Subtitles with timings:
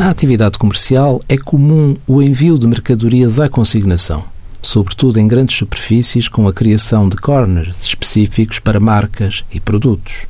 [0.00, 4.24] Na atividade comercial é comum o envio de mercadorias à consignação,
[4.62, 10.24] sobretudo em grandes superfícies com a criação de corners específicos para marcas e produtos.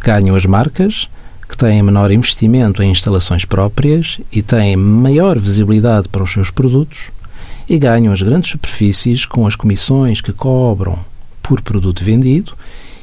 [0.00, 1.08] Ganham as marcas,
[1.48, 7.12] que têm menor investimento em instalações próprias e têm maior visibilidade para os seus produtos,
[7.68, 10.98] e ganham as grandes superfícies com as comissões que cobram
[11.40, 12.54] por produto vendido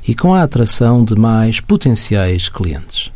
[0.06, 3.10] e com a atração de mais potenciais clientes.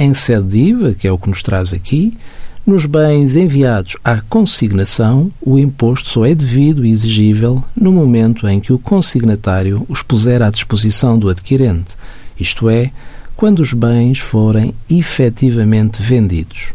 [0.00, 2.16] Em sede de IVA, que é o que nos traz aqui,
[2.64, 8.60] nos bens enviados à consignação, o imposto só é devido e exigível no momento em
[8.60, 11.96] que o consignatário os puser à disposição do adquirente,
[12.38, 12.92] isto é,
[13.36, 16.72] quando os bens forem efetivamente vendidos.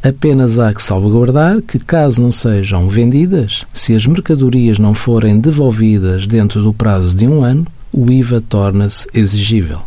[0.00, 6.28] Apenas há que salvaguardar que, caso não sejam vendidas, se as mercadorias não forem devolvidas
[6.28, 9.80] dentro do prazo de um ano, o IVA torna-se exigível.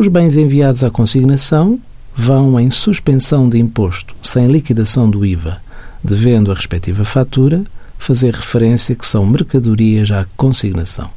[0.00, 1.78] Os bens enviados à consignação
[2.16, 5.60] vão em suspensão de imposto, sem liquidação do IVA,
[6.02, 7.62] devendo a respectiva fatura
[7.98, 11.10] fazer referência que são mercadorias à consignação.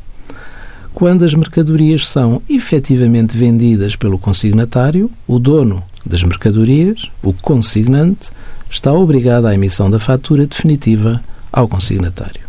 [0.94, 8.32] Quando as mercadorias são efetivamente vendidas pelo consignatário, o dono das mercadorias, o consignante,
[8.70, 12.42] está obrigado à emissão da fatura definitiva ao consignatário.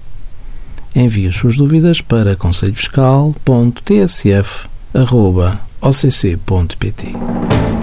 [0.96, 2.34] Envie as suas dúvidas para
[5.84, 7.73] conselhofiscal.tsf.occ.pt.